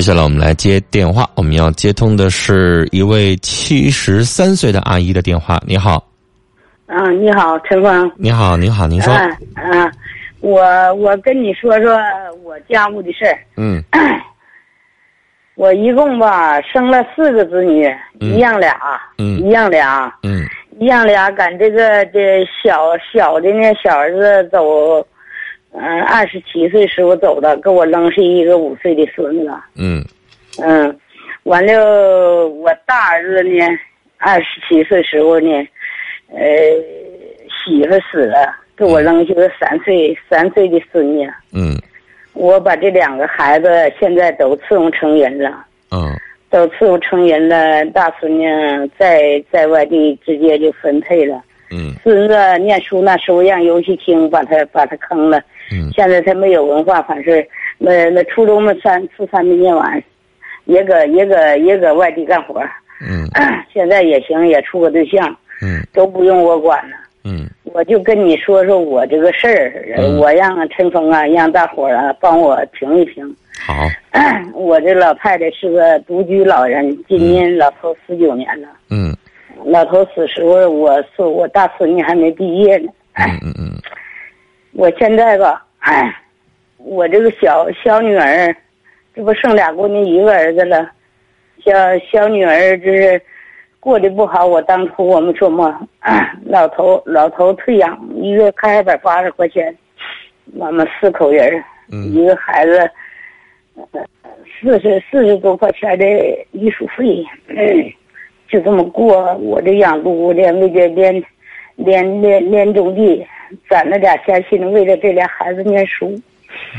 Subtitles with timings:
[0.00, 5.60] 接下来我们来接电话，我们要接通的是一位七十三岁的阿姨的电话。
[5.66, 6.02] 你好，
[6.86, 8.10] 嗯，你好，陈峰。
[8.16, 9.12] 你好，你好，您说。
[9.12, 9.92] 嗯嗯，
[10.40, 12.00] 我我跟你说说
[12.42, 13.38] 我家务的事儿。
[13.58, 13.84] 嗯
[15.54, 17.86] 我一共吧生了四个子女，
[18.20, 18.74] 嗯一样俩，
[19.18, 20.46] 嗯一样俩，嗯
[20.78, 21.30] 一样俩。
[21.30, 25.06] 赶这个这小小的呢，小儿子走，
[25.72, 29.52] 嗯、二十七岁时候走的，给我扔是一个五岁的孙子。
[29.76, 30.04] 嗯
[30.62, 30.94] 嗯，
[31.44, 33.64] 完了，我大儿子呢，
[34.18, 35.48] 二十七岁时候呢，
[36.32, 36.40] 呃，
[37.48, 41.28] 媳妇死了，给我扔下个三岁三岁的孙女。
[41.52, 41.76] 嗯
[42.32, 46.16] 我把这两个孩子现在都伺候成人了，嗯
[46.48, 47.84] 都伺候成人了。
[47.86, 48.46] 大孙女
[48.96, 51.94] 在在外地直接就分配了，嗯。
[52.02, 55.40] 孙子念书那时候让游戏厅把他把他坑了，
[55.72, 55.90] 嗯。
[55.92, 57.44] 现在他没有文化，反正
[57.78, 60.02] 那那初中嘛三初三没念完，
[60.64, 62.60] 也搁也搁也搁外地干活。
[63.00, 63.26] 嗯。
[63.72, 65.28] 现在也行，也处个对象，
[65.62, 65.80] 嗯。
[65.92, 66.96] 都不用我管了。
[67.24, 67.48] 嗯。
[67.64, 70.18] 我就跟你说说我这个事儿，嗯。
[70.18, 73.24] 我让陈峰啊，让大伙儿啊帮我评一评。
[73.62, 73.74] 好，
[74.54, 78.68] 我这老太太是个独居老人，今年老头十九年了。
[78.88, 79.14] 嗯
[79.64, 82.90] 老头死时候，我是我大孙女还没毕业呢。
[83.14, 83.82] 嗯嗯嗯
[84.72, 86.14] 我现在吧，哎，
[86.78, 88.54] 我这个小小女儿，
[89.14, 90.90] 这不剩俩姑娘一个儿子了，
[91.64, 91.72] 小
[92.10, 93.20] 小女儿就是
[93.80, 94.46] 过得不好。
[94.46, 95.80] 我当初我们说嘛，
[96.44, 99.76] 老头老头退养，一个月开二百八十块钱，
[100.54, 102.90] 我们四口人，嗯一个孩子，
[103.92, 104.00] 呃
[104.60, 106.06] 四十四十多块钱的
[106.52, 107.56] 医术费，嗯，
[108.50, 109.34] 就这么过。
[109.36, 111.22] 我这养猪的，为这连
[111.76, 113.24] 连连连种地，
[113.68, 116.08] 攒了点钱心，为了这俩孩子念书。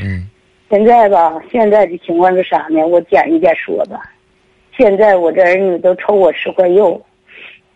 [0.00, 0.28] 嗯
[0.70, 2.86] 现在吧，现在的情况是啥呢？
[2.86, 4.00] 我简一点说吧。
[4.74, 6.98] 现在我这儿女都抽我十块肉，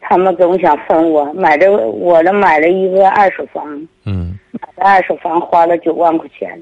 [0.01, 1.31] 他们总想分我。
[1.35, 6.59] 买的我这买了一个二手房，嗯买的二手房花了九万块钱。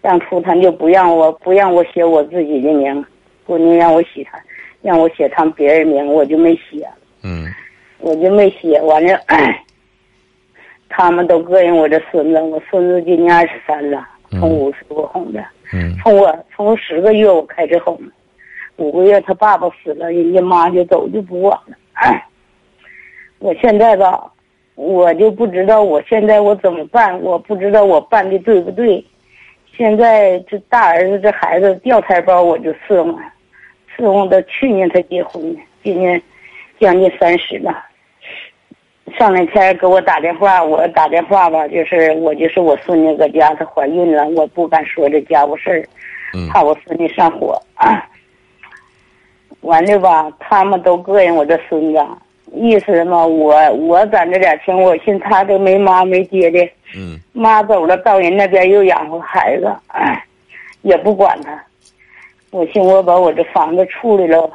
[0.00, 3.04] 当初他就不让我不让我写我自己的名，
[3.46, 4.40] 姑娘让我写他，
[4.82, 6.88] 让我写他们别人名，我就没写。
[7.22, 7.46] 嗯
[8.00, 9.20] 我就没写完了，
[10.88, 18.00] 他们都膈应我这孙子，我孙子今年二十三了，从五十多哄的，嗯从我从十个月我开始哄，
[18.76, 21.76] 五个月他爸爸死了，人家妈就走就不管了。
[23.40, 24.32] 我现在吧，
[24.76, 29.04] 我就不知道我现在我怎么办，我不知道我办的对不对。
[29.76, 33.18] 现在这大儿子这孩子掉胎包我就伺候，
[33.98, 36.22] 伺候到去年才结婚的，今年
[36.78, 37.84] 将近三十了。
[39.18, 45.86] 上两天给我打电话，我打电话吧，就是我就是我孙女搁家，她怀孕了，我不敢说这家务事
[46.52, 47.60] 怕我孙女上火。
[49.62, 52.06] 完了吧，他们都膈应我这孙子，
[52.52, 56.60] 意思嘛，我我攒着点钱，我寻他都没妈没爹的，
[56.94, 59.74] 嗯妈走了，到人那边又养活孩子，
[60.82, 61.60] 也不管他。
[62.50, 64.48] 我寻我把我这房子处理了，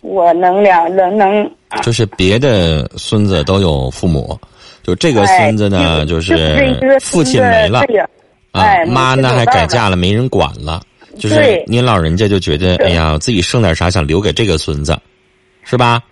[0.00, 1.50] 我能两能能
[1.82, 4.38] 就是别的孙子都有父母，
[4.82, 7.82] 就这个孙子呢，哎就就是父亲没了
[8.52, 10.80] 哎，妈呢还改嫁了，没人管了。
[11.18, 14.96] 就是您老人家就觉得，哎呀，自己剩点啥，想留给这个孙子，
[15.62, 16.02] 是吧？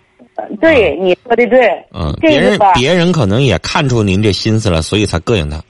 [0.59, 1.67] 对，你说的对。
[1.93, 5.61] 嗯，别人别人可能也看出您这心思了，所以才膈应他。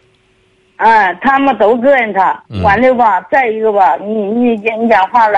[0.83, 2.44] 啊，他们都膈应他。
[2.49, 5.38] 嗯完了吧，再一个吧，你你讲你讲话了，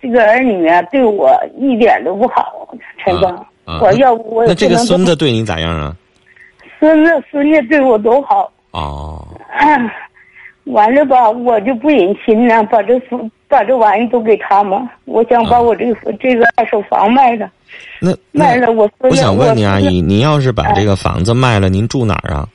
[0.00, 2.68] 这个儿女啊，对我一点都不好，
[3.04, 3.26] 陈哥。
[3.64, 5.96] 啊我要不我那这个孙子对你咋样啊？
[6.80, 8.50] 孙子孙女对我都好。
[8.72, 9.24] 哦，
[10.66, 13.00] 完了吧，我就不忍心呢，把这
[13.46, 14.88] 把这玩意都给他们。
[15.04, 17.48] 我想把我这个、这个二手房卖了，
[18.00, 19.16] 那那卖了我孙我。
[19.16, 22.48] 想问你阿姨，您要是把这个房子卖了，您住哪儿啊？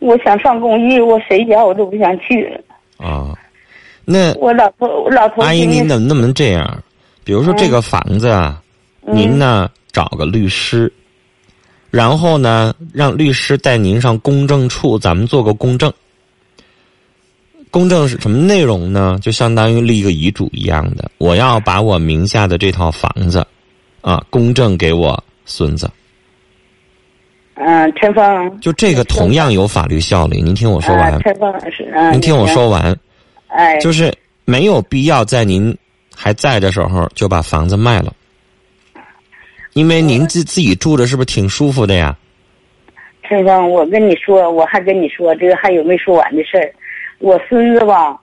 [0.00, 2.48] 我想上公寓，我谁家我都不想去。
[2.96, 3.34] 啊，
[4.04, 6.82] 那我老婆，我老头阿姨，您怎么那么这样？
[7.24, 8.62] 比如说这个房子啊，
[9.06, 10.92] 嗯您呢找个律师，
[11.90, 15.92] 然后呢让律师带您上公证处，咱们做个公证。
[17.70, 19.18] 公证是什么内容呢？
[19.20, 23.46] 就相当于立一个遗嘱一样的，我要把我名下的这套房子，
[24.00, 25.90] 啊，公证给我孙子。
[27.58, 28.60] 嗯，陈峰。
[28.60, 30.40] 就这个同样有法律效力。
[30.40, 31.90] 您听我说完啊，陈峰是。
[31.94, 32.96] 嗯，您听我说完，
[33.48, 34.12] 哎，就是
[34.44, 35.76] 没有必要在您
[36.16, 38.12] 还在的时候就把房子卖了，
[39.74, 42.16] 因为您自自己住着是不是挺舒服的呀？
[43.24, 46.72] 陈峰，我跟你说，我还跟你说，这个还有没说完的事儿。
[47.18, 48.18] 我孙子吧，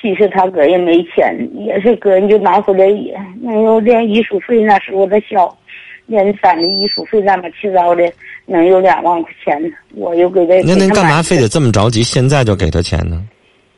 [0.00, 5.56] 其实他个人没钱，也是个人就拿回来也能有连医术费，那时候他小，
[6.06, 8.12] 连三的医术费乱八七八糟的，
[8.46, 9.72] 能有两万块钱。
[9.94, 10.54] 我又给他。
[10.66, 12.02] 那您干嘛非得这么着急？
[12.02, 13.22] 现在就给他钱呢？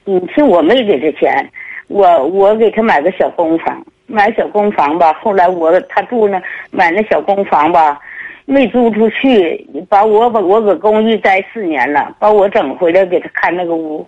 [0.07, 1.51] 嗯，是我没给他钱，
[1.89, 5.13] 我我给他买个小公房，买小公房吧。
[5.15, 6.41] 后来我他住那
[6.71, 8.01] 买那小公房吧，
[8.45, 14.07] 没租出去，把我把我搁公寓待四年了，把我整回来给他看那个屋，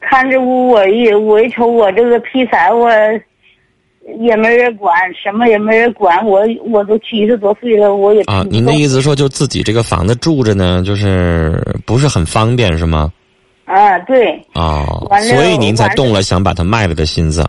[0.00, 2.90] 看这屋我一我一瞅我这个劈柴我
[4.18, 13.12] 也没人管，什么也没人管，我我都七十多岁了，我也啊，您的意思说就自己这个房子住着呢，就是不是很方便是吗？
[13.64, 14.40] 啊，对。
[14.54, 17.46] 哦，所以您才动了想把它卖了的心思。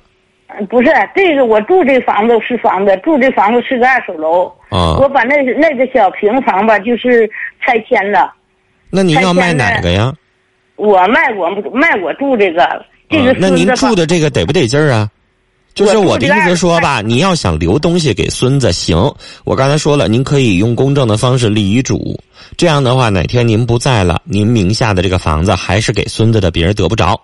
[0.70, 4.46] 不是这个，我住这房子是房子，住这房子是个二手楼。
[4.70, 4.98] 啊。
[5.00, 7.28] 我把那那个小平房吧，就是
[7.60, 8.32] 拆迁了。
[8.92, 10.14] 那您要卖哪个呀？
[10.76, 13.36] 我卖我卖我住这个这个。
[13.40, 15.10] 那您住的这个得不得劲儿啊？
[15.74, 18.96] 就是我的意思说吧，你要想留东西给孙子，行。
[19.44, 22.20] 我刚才说了，您可以用公证的方式立遗嘱，
[22.56, 27.20] 这样的话，哪天您不在了，您名下的这个房子还是给孙子的，别人得不着。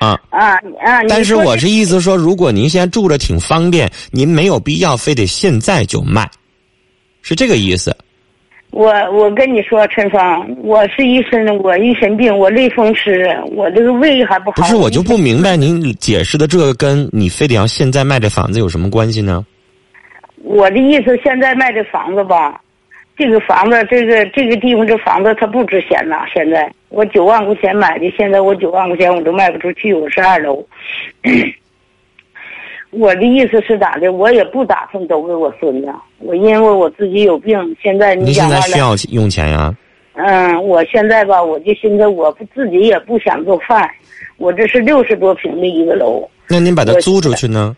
[0.00, 1.02] 啊啊啊！
[1.08, 6.30] 但是我是意思说，如果您现在住着挺方便，您没有必要非得现在就卖，
[7.22, 7.96] 是这个意思。
[8.78, 14.56] 我我跟你说，陈芳，我是一身我一身病，我类风湿，我这个胃还不好。
[14.58, 19.44] 不是，我就不明白您解释的这个跟你非得要现在卖这房子有什么关系呢？
[20.44, 22.60] 我的意思，现在卖这房子吧，
[23.16, 26.24] 这个房子，这个这个地方这房子它不值钱呐。
[26.32, 30.64] 现在我九万块钱买的，现在我九万块钱我都卖不出去，我是二楼。
[32.90, 34.12] 我的意思是咋的？
[34.12, 39.74] 我也不打算都给我孙子，我因为我自己有病，现在你现在需要用钱呀？
[40.14, 43.88] 嗯，我现在吧，我就寻思，我不自己也不想做饭，
[44.36, 46.28] 我这是六十多平的一个楼。
[46.48, 47.76] 那您把它租出去呢？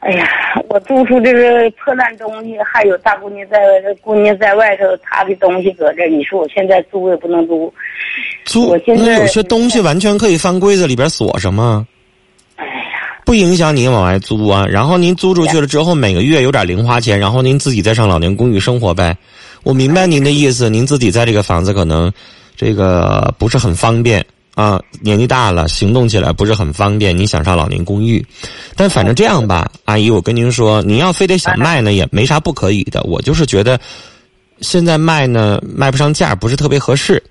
[0.00, 0.26] 哎呀，
[0.68, 3.58] 我租出这个破烂东西，还有大姑娘在
[4.00, 7.72] 姑娘在外头，她的东西搁这，你说我现在租也不能租。
[8.44, 8.74] 租？
[8.86, 11.86] 那有些东西完全可以放柜子里边锁上吗？
[13.28, 19.14] 不影响您往外租啊，然后您租出去了之后，每个月有点零花钱，然后您自己再上老年公寓生活呗。
[19.64, 22.10] 我明白您的意思，您自己在这个房子可能
[22.56, 27.14] 这个不是很方便啊，年纪大了，行动起来不是很方便。
[27.14, 28.24] 你想上老年公寓，
[28.74, 33.02] 但反正这样吧，阿姨，我跟您说，您要非得想卖呢，也没啥不可以的。
[33.02, 33.78] 我就是觉得
[34.62, 37.22] 现在卖呢，卖不上价，不是特别合适。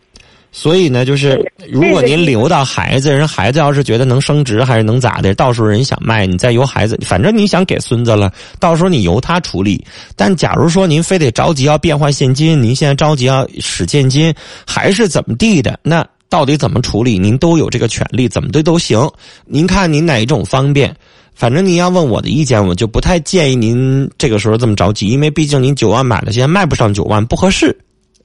[0.51, 9.85] 所以呢，就是如果您留到孩子，人孩子要是觉得能升值，还是能咋的，到时候人想卖，你再由孩子，反正你想给孙子了，到时候你由他处理。
[10.15, 14.33] 但假如说您非得着急要变换现金，您现在着急要使现金，
[14.65, 19.07] 还是怎么地的，那到底怎么处理，您都有这个权利，怎么的都行。
[19.45, 20.95] 您看您哪一种方便？
[21.35, 27.77] 反正您要问我的意见，我就不太建议您这个时候这么着急，因为毕竟您九万买了，现在卖不上九万，不合适。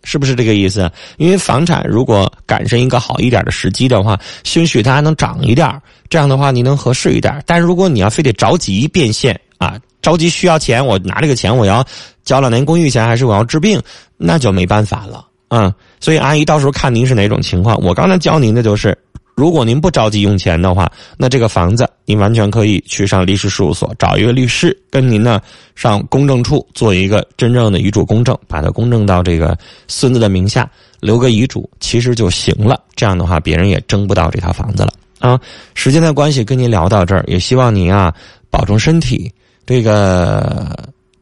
[0.05, 0.91] 是不是这个意思？
[1.17, 7.43] 因为房产如果赶上一个好一点的时机的话，兴许它还能涨一点这样的话你能合适一点。
[7.47, 11.85] 但是如果你要非得着急变现啊，着急需要钱，我拿这个钱我要
[12.25, 13.81] 交老年公寓钱，还是我要治病，
[14.17, 15.73] 那就没办法了嗯。
[16.01, 17.81] 所以阿姨到时候看您是哪种情况。
[17.81, 18.97] 我刚才教您的就是。
[19.43, 25.43] 如果您不着急用钱的话，那这个房子您完全可以去上律师事务所找一个律师，跟您呢
[25.75, 29.59] 上公证处做一个真正的遗嘱公证，把它公证到这个
[29.89, 30.71] 孙子的名下，
[31.01, 32.81] 留个遗嘱，其实就行了。
[32.95, 35.41] 这样的话，别人也争不到这套房子了啊。
[35.75, 38.15] 时间的关系，跟您聊到这儿，也希望您啊
[38.49, 39.29] 保重身体。
[39.67, 40.73] 这个。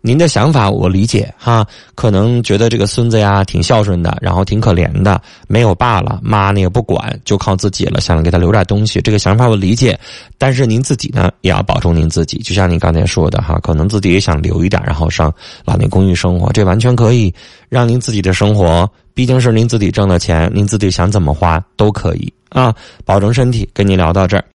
[0.02, 9.00] 您的想法我理解哈，可能觉得这个孙子呀挺孝顺的，然后挺可怜的，没有爸了，妈呢也不管，就靠自己了，想给他留点东西。
[9.00, 9.98] 这个想法我理解，
[10.38, 12.38] 但是您自己呢也要保重您自己。
[12.38, 15.32] 就像您刚才说的哈，可能自己也想留一点，然后上
[15.64, 17.32] 老年公寓生活，这完全可以
[17.68, 22.74] 让您自己的生活，毕竟是您自己挣的钱，您自己想怎么花都可以啊。
[23.04, 24.44] 保重身体，跟您聊到这儿。